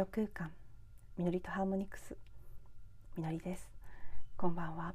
[0.00, 0.50] ロ空間。
[1.18, 2.16] みのりとハーモニクス。
[3.18, 3.70] みのりです。
[4.38, 4.94] こんばんは。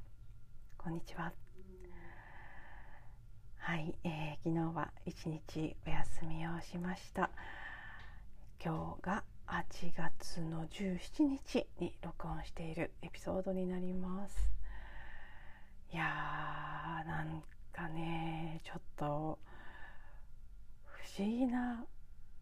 [0.80, 1.32] こんにちは。
[3.60, 7.30] はい、えー、昨日は一日お休みをしました。
[8.60, 14.36] 今日が8月の17日に録音しているエピソードになります。
[15.94, 19.38] いやーなんかねちょっと
[20.84, 21.86] 不思議な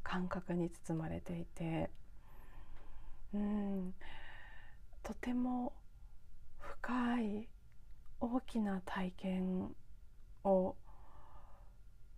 [0.02, 1.90] 感覚に包まれていて
[3.34, 3.94] うん。
[5.02, 5.74] とても
[6.60, 7.50] 深い
[8.20, 9.76] 大きな体験
[10.44, 10.76] を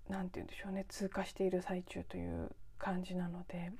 [0.07, 3.71] 何て言うんでしょうね通過している最中という感じなので。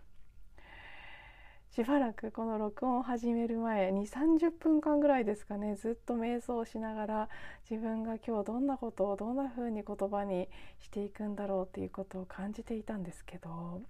[1.76, 7.30] しばらくこの録音を始める前に30分間ぐらいですかねずっと瞑想しながら
[7.70, 10.48] 自分が今日どんなことをどんな風に言葉に
[10.80, 13.82] していくんだろうっていうことを感じていたんですけど。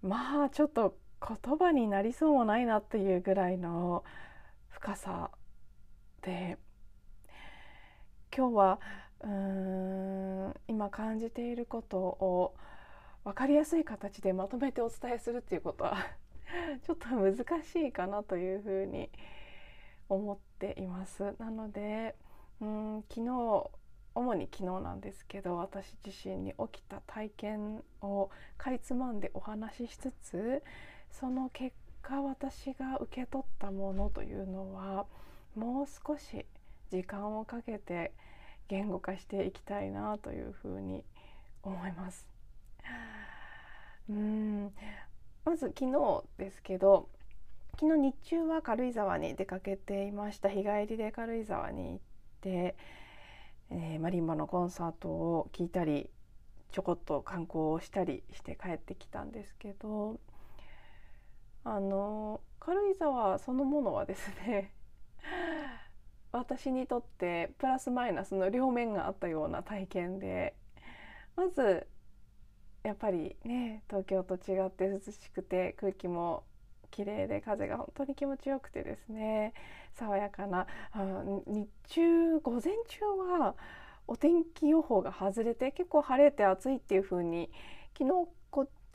[0.00, 4.04] まあちょっと言葉になりそうもないなっていうぐらいの
[4.70, 5.30] 深さ
[6.22, 6.58] で
[8.36, 8.80] 今日は
[9.20, 12.54] うーん今感じていることを
[13.24, 15.96] 分かりやすい形でまとめてお伝えするっていうことは
[16.86, 19.10] ちょっと難しいかなというふうに
[20.08, 21.34] 思っています。
[21.38, 22.16] なので
[22.60, 23.70] うん昨日
[24.14, 30.62] 主に昨日なんですけど私自身に起きた体験をかいつまんでお話ししつつ
[31.12, 35.06] その結果私が受け取ったものというのは
[35.54, 36.46] もう少し
[36.90, 38.12] 時間をかけて
[38.68, 41.04] 言語化していきたいなというふうに
[41.62, 42.26] 思います。
[44.08, 44.72] うん
[45.44, 47.08] まず昨日ですけど
[47.78, 51.98] 昨日日中は軽井沢に出かけていました日帰りで軽井沢に行っ
[52.40, 52.74] て
[53.72, 56.10] えー、マリンバのコンサートを聴いたり
[56.72, 60.18] ちょこっと観光をしたりして帰ってきたんですけど
[61.64, 64.72] あの軽井沢そのものはですね
[66.32, 70.54] 私にとってプラスマイナスの両面があったような体験で
[71.36, 71.86] まず
[72.82, 76.44] やっぱりね東京と違って涼しくて空気も
[76.90, 79.52] 綺麗で風が本当に気持ちよくてですね
[79.94, 80.66] 爽やかな
[81.46, 83.04] 日中午前中
[83.38, 83.54] は
[84.06, 87.50] お天気予報が外れて結構晴れて暑いっていう風に
[87.96, 88.28] 昨日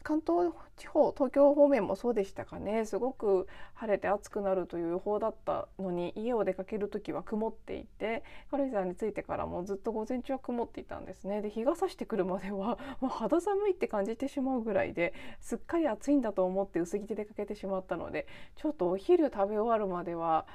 [0.05, 2.85] 関東地方東京方面もそうでしたかね。
[2.85, 11.41] すごく晴れて暑くなるという予報だったのに家を出かける時は曇っていて軽井沢に着いてからもずっと午前中は曇っていたんですね。
[11.41, 18.27] で日が差してくるまでは、 まあ、肌寒いって感じてしまうぐらいですっかり暑いんだと思って薄着で出かけてしまったので
[18.57, 20.45] ちょっとお昼食べ終わるまでは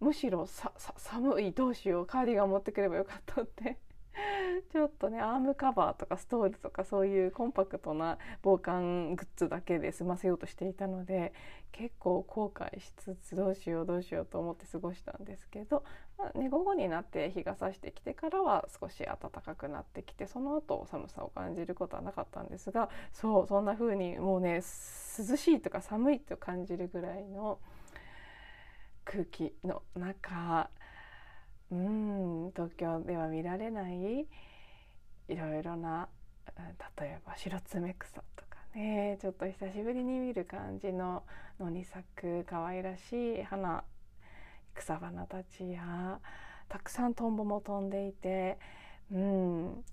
[0.00, 3.78] むしろ寒いどうしようカーディガン持ってくればよかったって
[4.72, 11.32] ちょっとねアームカバーとかストールとかそういうコンパクトな防寒グッズだけで済ませようとしていたので
[11.72, 15.84] 結構後悔しつつどうしようどうしようと思って過ごしたんですけど、
[16.18, 24.60] まあね、午後になって日が差してきてからは少し暖かくなってきてその後寒さを感じることはなかったんですがそうそんな風にもうね涼
[25.36, 27.58] しいとか寒いと感じるぐらいの
[29.04, 30.68] 空気の中
[31.70, 34.26] うん東京では見られない
[35.28, 36.08] いろいろな
[36.98, 41.22] 例えば白爪草とかねちょっと久しぶりに見る感じの
[41.60, 43.84] 野に咲く可愛らしい花
[44.74, 46.18] 草花たちや
[46.68, 48.58] たくさんトンボも飛んでいて
[49.12, 49.84] うん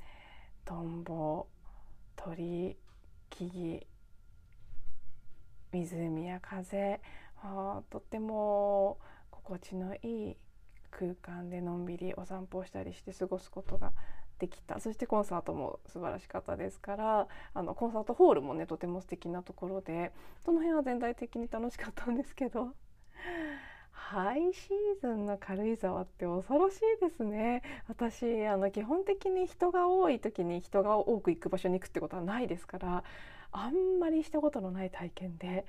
[0.64, 1.48] トンボ
[2.16, 2.78] 鳥
[3.30, 7.02] 木々湖や風
[7.44, 8.98] あとっても
[9.30, 10.38] 心地のいい
[10.98, 13.92] 空間でのんびりお散歩をしたりして過ごすことが
[14.40, 14.80] できた。
[14.80, 20.12] そしてコンサートも素晴らしかったですからあのコンサートホールもねとても素敵なところで
[20.46, 22.70] その辺は全体的に楽しかったんですけど
[23.92, 27.64] ハイシーズンの軽井沢って恐ろしいですね。
[27.88, 33.04] 私あの基本的に人が多い時に人が多く行く場所に行くってことはないですから
[33.52, 35.66] あんまりしたことのない体験で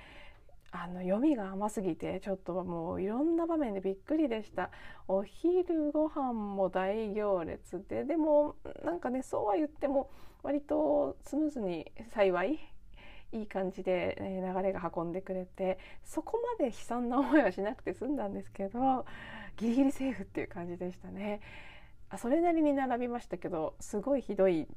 [0.73, 4.71] あの読みが甘すぎてちょっともういろんな場面でびっくりでした。
[5.09, 10.11] お昼ご飯も大行列ででもなんかねそうは言っても
[10.43, 12.59] 割とスムーズに幸い
[13.33, 19.05] いい感じで流れが運んでくれてそこまで悲惨な思いはしなくて済んだんですけど
[19.57, 21.41] ギリギリセーフっていう感じでしたね。
[22.09, 24.69] あそれなりに並びましたけどすごいひどい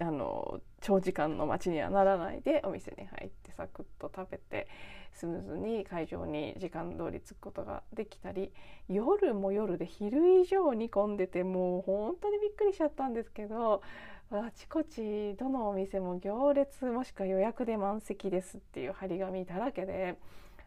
[0.00, 4.66] あの長時間の待ちにはならないでお店に入ってサクッと食べて
[5.12, 8.50] スムーズに会場に時間通り着くことができたり
[8.88, 13.82] 夜も夜で昼以上に混んでてもう本当にびっくりしちゃったんですけど
[14.30, 20.16] あちこちどのお店も行列もしくは予約で満席ですっていう張り紙だらけで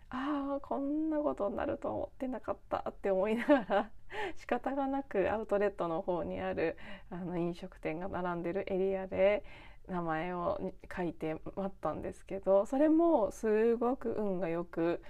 [0.09, 3.91] ああこんなことになると思ってなかったって思いながら
[4.37, 6.77] 仕方がなくアウトレットの方にある
[7.09, 9.43] あの飲食店が並んでるエリアで
[9.87, 10.59] 名前を
[10.95, 15.01] 書いて待ったんですけどそれもすごく運がよく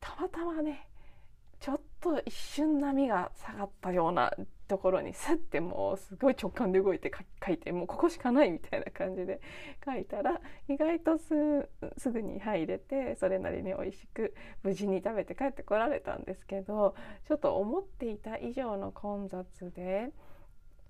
[0.00, 0.88] たまたまね
[1.60, 4.32] ちょっと一瞬波が下がったような
[4.66, 7.10] ところにスッてもうすごい直感で動いて
[7.46, 9.40] 書いてもうここしかないみたいな感じで
[9.84, 16.94] 書いたら意外とすぐに入れてそれなりに美味しく無事に食べて帰ってこられたんですけど
[17.28, 20.10] ちょっと思っていた以上の混雑で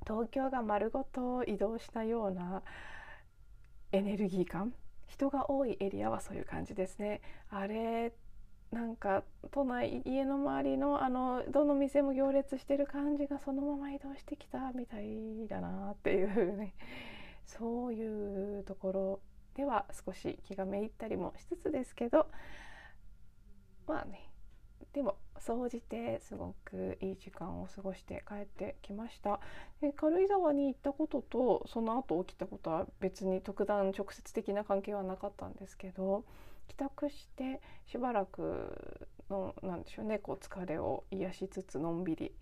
[0.07, 2.63] 東京が丸ごと移動したような
[3.93, 4.75] エネルギー感
[5.07, 7.21] 人が多いエリアはそういう感じですね。
[7.51, 8.13] あれ
[8.75, 9.23] なんか
[9.53, 16.75] 都内家の周りのあのどの店も行列してる感じがそのまま移動してきたみたいだなっていうね。
[17.47, 19.21] そういうところ
[19.55, 22.27] では少し気がめいったりもしつつですけど。
[23.87, 24.29] まあね。
[24.93, 29.39] でも総じてすごくいい時間を過ごして帰ってきました。
[29.83, 36.25] え軽井沢に行ったこととその後起きたことは別に特段直接的な関係はなかったんですけど。
[36.69, 42.33] 帰宅してしばらくのなんでしょうねこう疲れを癒しつつのんびり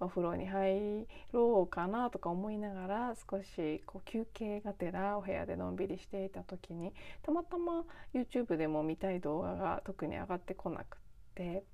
[0.00, 6.92] お風呂に入ろうかなとか思いながら少しこう休憩がてらお部屋でのんびりしていた時に
[7.22, 7.84] たまたま
[8.14, 10.98] YouTube でも見たい動画が特に上がってこなくっ
[11.34, 11.64] て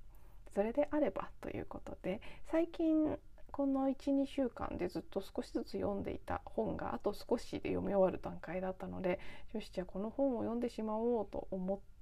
[0.55, 2.21] それであればということで
[2.51, 3.17] 最近
[3.53, 9.21] この12週間でずっと少しずつ読んでいた本があと少しで読み終わる段階だったので
[9.55, 11.96] よしじゃあこの本を読んでしまおうと思って、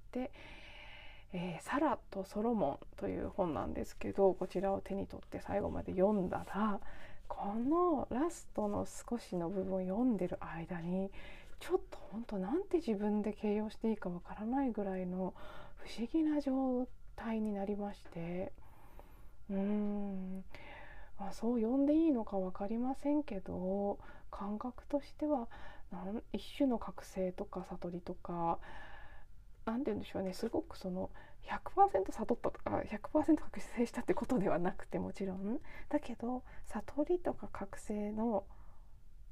[1.33, 6.79] えー、サラとソロモン」という本なんですけどこちらを手に取って最後まで読んだら
[7.27, 11.11] このラストの少しの部分を読んでる間に
[11.59, 15.33] ちょっと本当なんて自分で形容していいかわからないぐらいの
[15.77, 18.51] 不思議な状態になりまして
[19.49, 20.43] うーん、
[21.19, 23.99] まあ、そう呼んでいいのか分かりませんけど
[24.31, 25.47] 感覚としては
[26.33, 28.59] 一種の覚醒とか悟りとか
[29.65, 30.33] 何て言うんでしょうね。
[30.33, 31.09] すごくその
[31.43, 35.59] 100%悟ったとか100%覚醒したってことではなくてもちろん。
[35.89, 38.45] だけど悟りとか覚醒の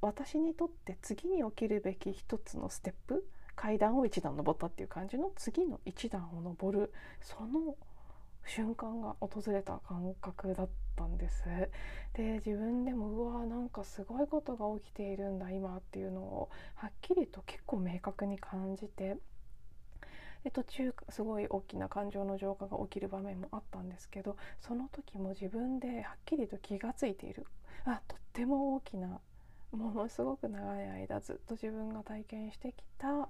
[0.02, 3.26] 私にとって次に起きるべき一つのステップ
[3.56, 7.76] 階段を一段登ったっていう感じの次の一段を登るその
[8.46, 11.44] 瞬間が訪れた感覚だったんです。
[12.14, 19.18] で自分でもうわーなんかすごいことが起きているんだ今っていうのをはっきりと結構明確に感じて
[20.44, 27.46] で途中すごい大きな感情の浄化が起きる場面もあったんですけどその時も自分ではっきりと気が付いている。
[27.86, 29.20] あとっても大きな
[29.72, 33.28] ものすごく長い間ずっと自分が体験してきた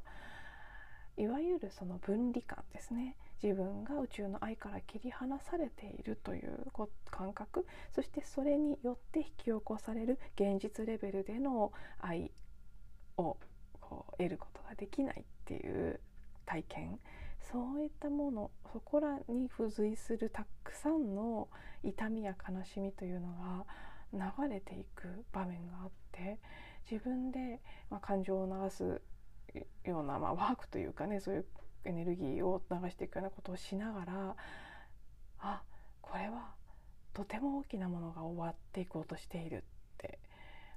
[1.15, 3.15] いわゆるその分離感ですね。
[3.41, 6.65] 自分が宇宙の愛から切り離されているという
[7.11, 7.67] 感覚。
[7.93, 12.31] そしてそれによって引き起こされる現実レベルでの愛
[13.17, 13.37] を
[14.17, 15.99] 得ることができないっていう
[16.45, 16.99] 体験。
[17.51, 21.49] そういったものそこらに付随するたくさんの
[21.83, 23.65] 痛みや悲しみというのが
[24.13, 26.39] 流れていく場面があって
[26.89, 27.59] 自分で、
[27.89, 29.01] ま、感情を流す
[29.83, 31.45] ような、まあ、ワークというかねそういう
[31.85, 34.35] エネルギーを流していくようなことをしながら
[35.39, 35.61] あ
[36.01, 36.53] これは
[37.13, 39.61] とても大きなものが終わっていこうとしているっ
[39.97, 40.19] て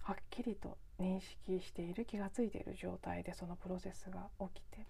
[0.02, 4.86] はっきりと認識している気が付いている状態でそのプロセスが起きて。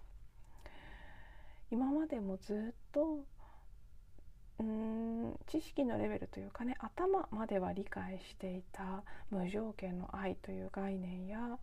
[1.69, 3.25] 今までもずっと
[4.59, 11.59] うん知識のレベルというかね頭までは理解していた無条件の愛という概念や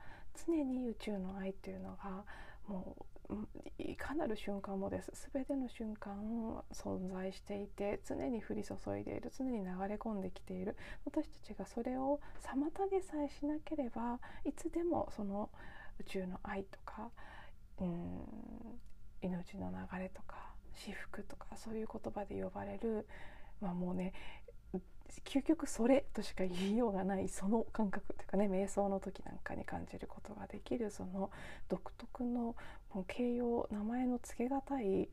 [0.47, 2.25] 常に宇宙の愛というのが
[2.69, 3.05] もう
[3.79, 5.11] いかなる瞬間もです。
[5.33, 6.15] 全ての瞬間
[6.73, 10.77] 存在していて常に降り注いでいる常に流れ込んできている。
[11.07, 15.51] 私たちがそれを妨げさえしなければいつでもその
[15.99, 17.11] 宇宙の愛とか
[17.81, 18.81] うん
[19.25, 20.37] 命の流れとか
[20.75, 23.07] 至福とかそういう言葉で呼ばれる、
[23.61, 24.13] まあ、もうね
[25.25, 31.31] 究極それとしか言いようがないその感覚というかね瞑想の時なんかに感じることができるその
[31.69, 32.57] 独特の
[32.93, 35.09] もう形容名前の付けがたい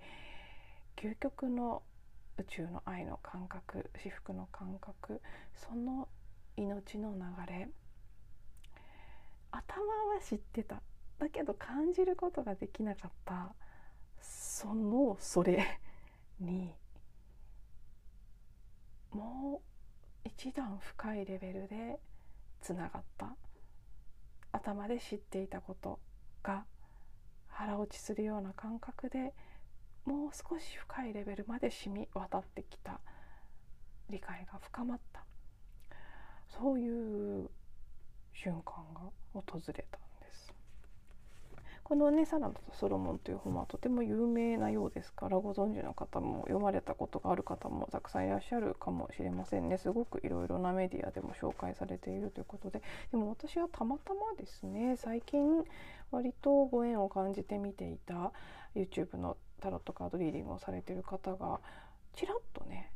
[0.96, 1.84] 究極の
[2.38, 5.22] 宇宙の愛の感覚至福の感覚
[5.56, 6.08] その
[6.58, 7.70] 命の流れ
[9.52, 10.82] 頭は知ってた。
[11.20, 13.54] だけど感じることができなかった。
[14.22, 15.80] そのそれ
[16.40, 16.74] に
[19.12, 19.62] も
[20.26, 22.00] う一段深いレベルで
[22.62, 23.36] つながった。
[24.54, 26.00] 頭で知っていたこと
[26.44, 26.66] が
[27.48, 29.34] 腹落ちするような感覚で
[30.06, 33.00] もう少し深いレベルまで染み渡ってきた。
[34.10, 35.26] 理解が深まった。
[36.50, 37.50] そういう
[38.34, 39.02] 瞬間が
[39.34, 40.00] 訪れた。
[41.92, 49.78] このね「サラダとソロモン」という本はとても有名なようですからご存知の方も読まれたことがある方もたくさんいらっしゃるかもしれませんね。
[49.78, 52.82] すごくいろいろなメディアでも紹介されているということで。
[53.12, 55.66] でも私はたまたまですね最近
[56.12, 58.32] 割とご縁を感じて見ていた
[58.74, 61.60] YouTube のタロットカードリーディングをされてる方が
[62.14, 62.90] ちらっとね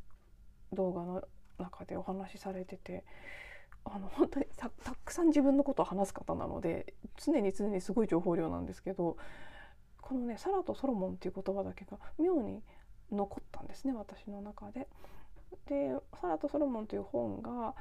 [0.71, 1.27] 動画の
[1.59, 3.03] 中でお話しされてて
[3.85, 4.69] あの本当にた
[5.03, 9.17] くさん自分のことを話す方なので常に常にすごい情報量なんですけど
[10.01, 12.63] このね「サラとソロモン」っていう言葉だけが妙に
[13.11, 14.87] 残ったんですね私の中で。
[15.67, 17.75] で「サラとソロモン」という本が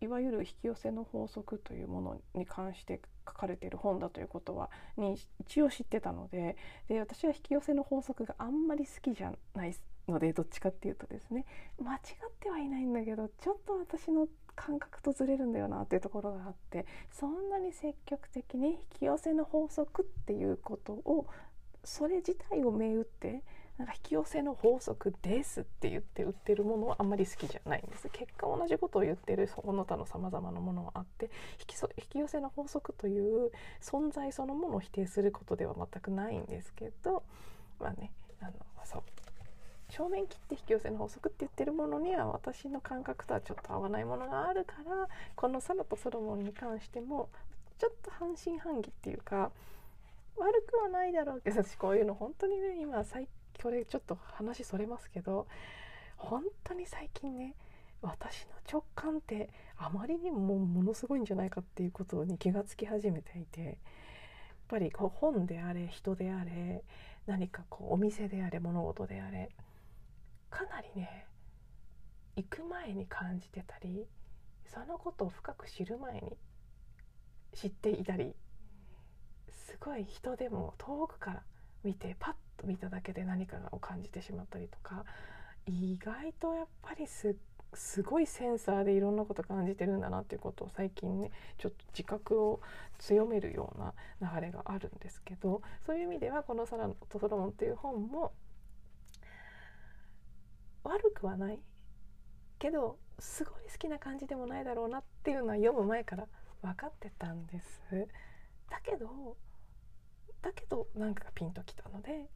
[0.00, 6.56] いわゆる引き寄せの法則というものに関して書かれている本だということはに一応知ってたので
[6.88, 9.74] で私は引き寄せの法則があんまり好きじゃない
[10.08, 11.46] のでどっちかっていうとですね
[11.78, 12.00] 間違っ
[12.40, 21.26] てはいないんだけどちょっと私の感覚とずれるんだよなっていうところがあってそんなに積極的に引き寄せの法則っていうことを
[21.84, 23.42] それ自体を銘打って
[23.76, 28.08] なんか引き寄せの法則ですって言って売ってるものはあんまり好きじゃないんです。
[28.12, 33.50] 結果同じことを言ってるその他のさまざまなものはあって引き引き寄せの法則という
[33.82, 37.24] 存在そのものを否定することでは全くないんですけど
[37.80, 38.52] まあねあの
[38.84, 39.23] そう。
[39.96, 47.28] 正面切って引き寄せの法則って言ってるものには私の感覚とはちょっと合わないものがあるからこのサラとソロモンに関しても
[47.78, 49.52] ちょっと半信半疑っていうか
[50.36, 53.28] 悪くはないだろうけど私こういうの本当にね今最
[53.62, 55.46] これちょっと話それますけど
[56.16, 57.54] 本当に最近ね
[58.02, 59.48] 私の直感って
[59.78, 63.74] あまりにもものすごいんじゃないかっていうことに気がつき始めていてやっ
[64.66, 66.82] ぱりこう本であれ人であれ
[67.26, 69.50] 何かこうお店であれ物事であれ
[70.54, 71.26] かなりね
[72.36, 74.06] 行く前に感じてたり
[74.72, 76.36] そのことを深く知る前に
[77.54, 78.34] 知っていたり
[79.48, 81.42] すごい人でも遠くから
[81.82, 85.04] 見てパッと見ただけで何かを感じてしまったりとか
[85.66, 92.60] 意外とやっぱりすごいセンサーでいろんなこと感じてるんだなっていうことを最近ねちょっと自覚を
[92.98, 93.94] 強めるような
[94.36, 98.32] 流れがあるんですけどそういう意味ではこの「サラとソロモン」っていう本も
[100.84, 101.58] 悪くはない
[102.58, 106.26] けどすごい好きな感じでもないだろうなっていうのは読む前から
[106.62, 107.80] 分かってたんです。
[108.70, 109.36] だけど
[110.42, 112.28] だけどなんかピンときたので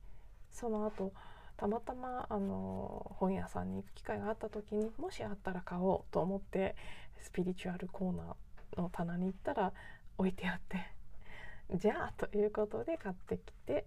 [0.50, 1.12] その後
[1.56, 6.76] たまたまあの本屋さんに行く機会があった時にもしあったら買おうと思って
[7.18, 9.72] スピリチュアルコーナーの棚に行ったら
[10.16, 10.78] 置いてあって
[11.76, 13.86] じゃあということで買ってきて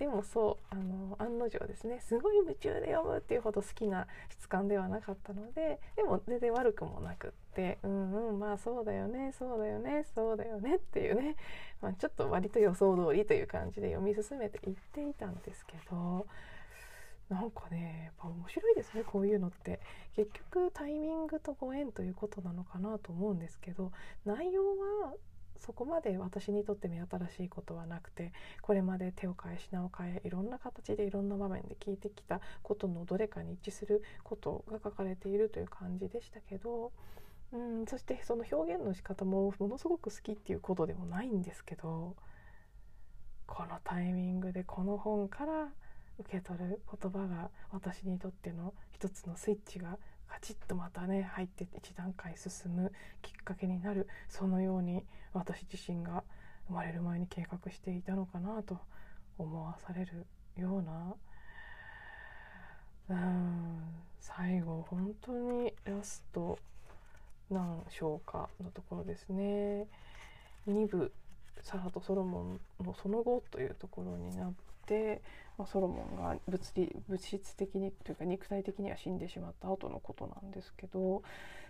[0.00, 11.36] でもそうあの案の定ですねすごい夢中で読むっていうほど好きな質感ではなかったのででも全然悪くもなくってうんうんまあそうだよねそうだよねそうだよねっていうね、
[11.82, 16.26] まあ、ちょっと割と予想通りという感じで読み進めていっていたんですけど
[17.28, 19.80] なんかねやっぱ面白いですねこういうのって。
[20.16, 23.92] 結局タイミングとご縁ということなのかなと思うんですけど
[24.24, 25.14] 内容は
[25.60, 36.92] そこまで私にとって目新しいことはなくてこれまで手を変え品を変えいろんな形でいろんな場面で聞いてきたことのどれかに一致することが書かれているという感じでしたけど、
[37.52, 42.16] うん、そしてその表現の仕方もものすごく好きっていうことでもないんですけど
[43.46, 45.68] このタイミングでこの本から
[46.20, 49.98] 受け取る言葉が私にとっての一つのスイッチが
[50.30, 56.22] カチッとまたね入って一段階進むきっかけになるそのように私自身が
[56.68, 58.78] 生まれる前に計画していたのかなと
[59.38, 61.14] 思わされるような
[63.10, 63.80] うん
[64.20, 66.58] 最後本当にラスト
[67.50, 69.88] 何章かのところですね。
[70.68, 71.12] 2部
[71.62, 74.52] サラとソロモンのその後というところになっ、
[75.58, 81.22] まあ、ソロモンが物理物質的にというか肉体的には死んでしまった後のことなんですけど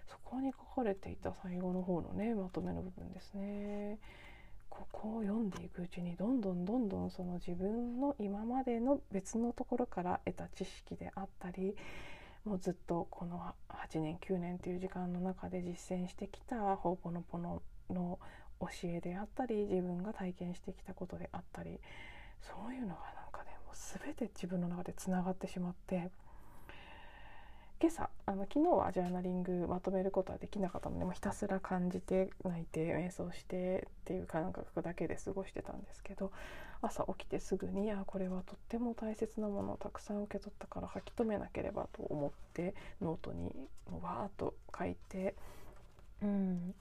[0.09, 3.99] そこに書かれていた最後の方のねまとめの部分ですね。
[4.69, 11.75] ここを読んでいくうちにどんどんどんどんその自分の今までの別のところから得た知識であったり
[12.45, 17.61] もうずっとこの8年9年という時間の中で実践してきたホーポノポノ
[17.91, 18.19] の
[18.61, 21.81] 教えであったり自分が体験してきたことであったり
[22.41, 26.11] そういうのがなんかねもう全て自分の中でつながってしまって。
[27.83, 36.31] 今朝あの昨日はジャーナリングまとめることはできなかったのでもうひたすら感じて泣いて瞑想してっていう感覚だけで過ごしてたんですけど
[36.83, 43.51] 朝起きてすぐにあこれはとっても大切なものをたくさん受け取ったから書き留めなければと思ってノートに
[44.03, 45.35] わーっと書いて
[46.23, 46.75] うん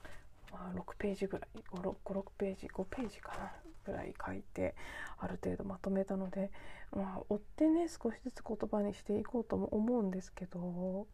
[0.52, 3.69] まあ、6ページぐらい56ページ5ページかな。
[3.90, 4.74] ぐらい書いて
[5.18, 6.50] ある程度まとめたので、
[6.92, 11.06] まあ、追ってね少しずつ言葉にしていこうとも思うんですけど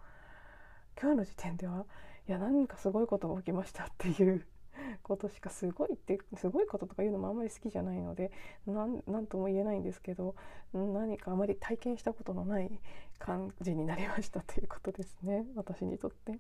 [1.00, 1.86] 今日の時点では
[2.28, 4.44] いや何かすごいことが起きましたっていう
[5.02, 8.30] ことしかすごいってすごいこととか言うのもあんまり好きじゃないので
[8.66, 10.34] 何とも言えないんですけど
[10.72, 12.80] 何かあまり体験したことのない
[13.18, 16.38] 感じになりましたということですね私にとって。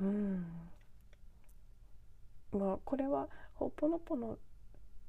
[0.00, 0.73] うん
[2.54, 4.38] まあこれはほぽのぽの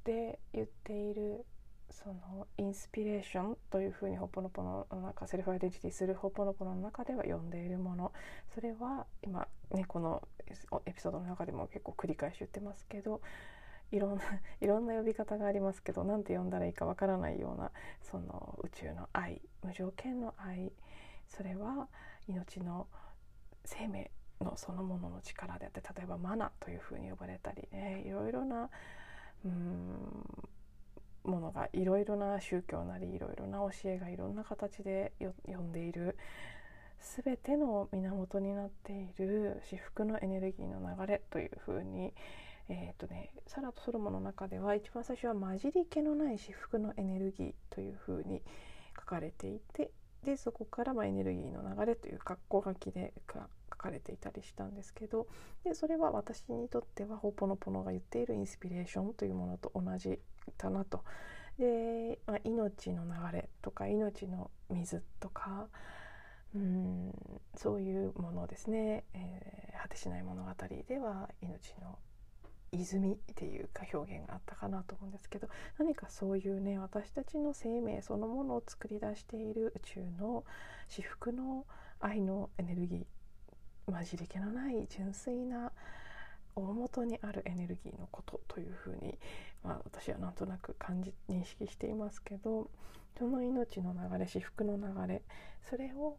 [0.04, 1.46] で言っている
[1.92, 8.12] そのインスピレーションというふうにほぽのぽのの中セルフアイデンティティするほぽのぽのの中では呼んでいるもの。
[8.54, 10.28] それは今ねこの
[10.86, 13.22] エピソードの中でも結構繰り返し言ってますけど
[13.92, 14.24] いろんな
[14.62, 17.72] いろんな呼び方がありますけど何て呼んだらいいかわからないような
[18.02, 20.72] その宇宙の愛無条件の愛
[21.28, 21.88] それは
[22.28, 22.88] 命の
[23.64, 24.12] 生命
[24.42, 28.70] のそのものの力であって例えばマナというふうに呼ばれたりねいろいろな
[29.46, 30.50] うん
[31.24, 36.18] ものがいろいろな宗教なりいろいろな教えがいろんな形で呼んでいる
[37.24, 42.14] 全ての源になっている至福のエネルギーの流れというふうに、
[42.70, 48.42] えーとね、サラとソロモの中では一番最初は混じり気のない至福のエネルギーというふうに
[48.98, 49.92] 書かれていて
[50.24, 53.14] でそこからまエネルギーの流れという格好書きで
[53.76, 55.28] 書かれていたりしたんですけど
[55.64, 60.20] でそれは私にとってはホーポノポノが言っているインスピレーションというものと同じ
[60.58, 61.04] だなと。
[61.60, 65.68] で、まあ、命の流れとか命の水とか
[66.54, 67.12] うん
[67.56, 70.52] そういうものですね、えー、果てしない物語
[70.88, 71.98] では命の
[72.72, 75.48] 泉っていうか表現があったかなと思うんですけど
[75.78, 80.44] 何かそういうね私たちの生命そのものを作り出している宇宙の
[80.88, 81.66] 至福の
[82.00, 83.06] 愛のエネルギー
[83.92, 85.72] 混じり気のない純粋な
[86.56, 89.18] 大元にあるエネルギーのことというふうに、
[89.64, 92.70] まあ、私はなんとなく感じ認識していますけど
[93.18, 95.22] その命の流れ至福の流れ
[95.70, 96.18] それを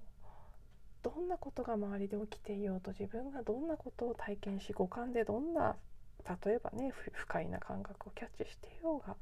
[1.03, 5.77] どんなことが周りで起きていようと自分がどんなことを体験し五感でどんな
[6.45, 9.17] 例えばね不快な感覚をキャッチしていようが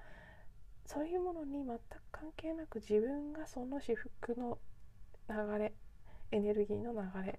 [0.87, 1.81] そういうものに全く
[2.11, 4.59] 関係なく自分がその至福の
[5.29, 5.73] 流れ
[6.31, 7.39] エネルギーの流れ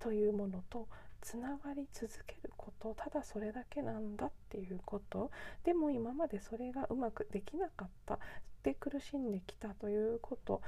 [0.00, 0.88] というものと
[1.20, 5.30] つながり続けることただそれだけなんだっていうこと
[5.64, 8.18] でも今までそれがうまくできなかった
[8.62, 10.62] で苦しんできたということ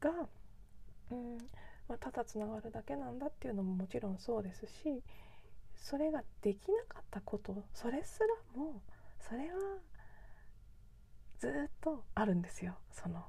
[0.00, 0.10] が、
[1.10, 1.38] うん
[1.88, 5.02] まあ、ただつながるだけなんだっていうのももちろんそうですし
[5.76, 8.82] それができなかったことそれすらも
[9.20, 9.78] それは
[11.38, 12.74] ずっとあるんですよ。
[12.90, 13.24] その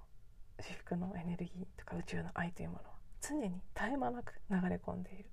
[0.60, 2.98] 至福のエネルギーとか宇宙の愛というものは。
[3.21, 5.25] 常に絶え間なく流れ込んでいる。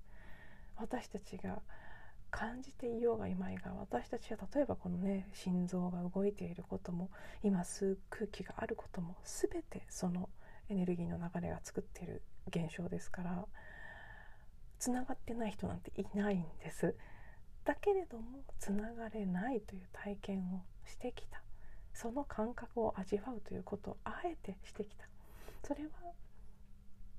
[0.75, 1.61] 私たちが
[2.29, 7.09] 感じていようがいまいが私たちは例えばこのね心臓が動いていることも
[7.41, 10.29] 今吸う空気があることも全てその
[10.69, 13.45] エネルギーの流れが作っている現象ですから
[14.77, 16.95] つながってない人なんていないんです。
[17.65, 21.41] だけれどもつながれないという体験をしてきた。
[21.93, 25.07] その感覚を味わうということをあえてしてきた。
[25.63, 25.89] それは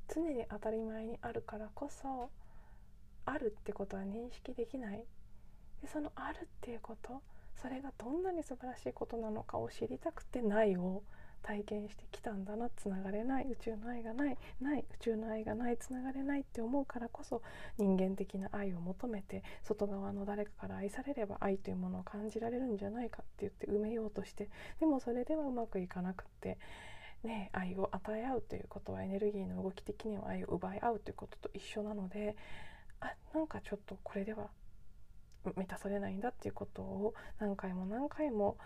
[0.08, 2.30] 常に当たり前にあるからこそ
[3.26, 5.04] あるってことは認識できない
[5.82, 7.22] でそのあるっていうこと
[7.60, 11.02] それがどんなに素晴らしいことなのかを知りたくてないを
[11.42, 17.42] 体験してきたんだなつながれない宇宙の愛がないない宇宙の愛がないつながれないって思うからこそ
[17.78, 26.58] 人間的な愛を求めて外側の誰かから愛されれば愛というものを感じられるんじゃないかって言って埋めようとしてでもそれではうまくいかなくって。
[27.24, 32.37] ね、愛を与え合うということはエネルギーの動き的には愛を奪い合うということと一緒なので
[33.00, 34.48] あなんかちょっとこれでは
[35.57, 38.57] 満たされないんだっていうことを何回も何回も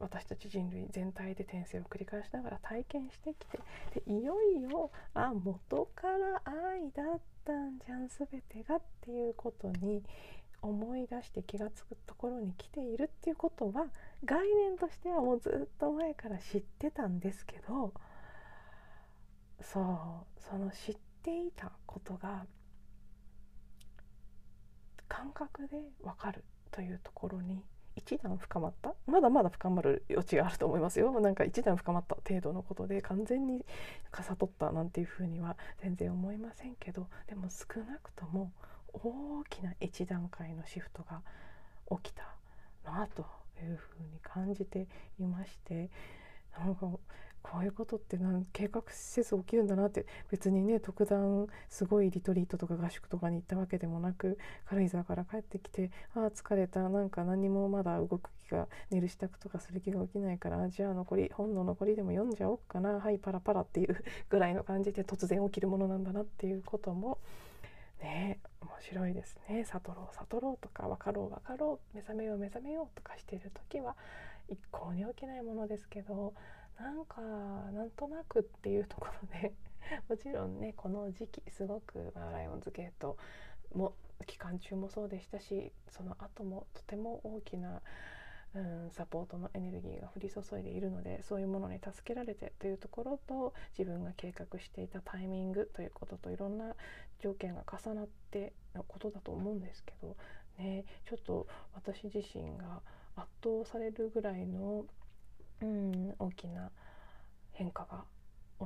[0.00, 3.60] 私たち人類全体で転生を繰り返しながら体験してきて
[3.94, 10.02] でいよいよあ元から愛だったんじゃん全てがっていうことに
[10.64, 13.86] 思い出して気が付くところに来ているっていうことは
[14.24, 17.92] 概念としてはもうずっと前から知ってたんですけど
[19.60, 22.46] そうその知っていたことが
[25.08, 27.62] 感覚でわかるというところに
[27.96, 28.94] 一段深まった。
[29.06, 31.20] まだまだ深まる余地があると思いますよ。
[31.20, 33.64] なんか一段深まった程度のことで完全に
[34.10, 38.52] かさ取ったなんていうふうには全然思いませんけどでも少なくとも
[39.02, 41.20] 大きな一段階のシフトが
[41.90, 42.34] 起きた
[42.84, 43.26] なと
[43.62, 44.86] いうふうに感じて
[45.18, 45.90] いまして
[46.58, 46.86] なんか
[47.44, 67.18] こういうことってなん計画せず起きるんだなって別にね特段すごいリトリートとか合宿とかに行ったわけでもなく軽井沢から帰ってきてああ疲れたなんか何もまだ動く気が寝る支度とかする気が起きないからじゃあ残り本の残りでも読んじゃおうかなはいパラパラっていうぐらいの感じで突然起きるものなんだなっていうことも
[68.04, 69.64] ね面白いですね。
[69.64, 73.96] 悟ろう悟ろうとか分かろう分かろう目覚めよう目覚めようとかしている時は
[74.48, 76.34] 一向に起きないものですけど
[76.78, 77.20] なんか
[77.72, 79.52] なんとなくっていうところで
[80.08, 83.16] もちろんねこの時期すごく、まあ、ライオンズゲート
[83.74, 83.94] も
[84.26, 87.80] 期間中もそうでしたしその後もとても大きな、
[88.54, 96.74] うん、サポートのエネルギーが降り注いでいるのでそういうものに助けられてというところと自分が計画していたタイミングということといろんな
[97.18, 100.16] 条件が重なってのことだと思うんですけど
[100.58, 102.80] ねちょっと私自身が
[103.16, 104.84] 圧倒されるぐらいの
[105.60, 106.70] うん大きな
[107.52, 108.04] 変化が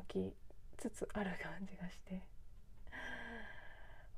[0.06, 0.34] 起き
[0.76, 2.37] つつある感じがして。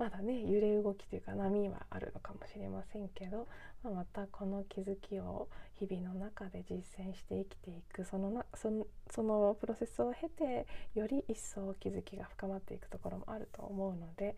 [0.01, 3.47] まだね揺れ動きというか波はあるのかもしれませんけど、
[3.85, 14.37] まあ、またこの気づきを日々の中で実践して生きていくそのなそのそのプロセスを経てより一層気づきが深まっていくところもあると思うので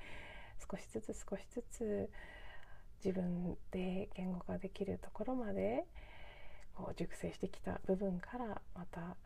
[0.68, 2.11] 少しずつ少しずつ
[3.05, 5.85] 自分で言語化できるところまで
[6.75, 9.16] こう熟成してきた部分からまた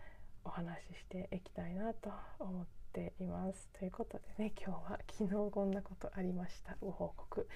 [0.45, 3.69] お話ししていきたいなと思ってています。
[3.79, 7.47] ということでね今日は昨日こんなことありましたご報告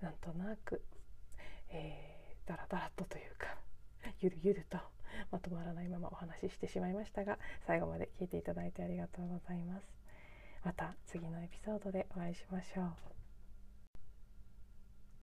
[0.00, 0.82] なんとなく、
[1.70, 3.56] えー、だらだらとというか
[4.20, 4.78] ゆるゆると
[5.32, 9.86] まとまらないままお話ししてしまいましたが最後まで聞いていただいてありがとうございます。
[10.64, 13.23] また次のエピソードでお会いしましょう。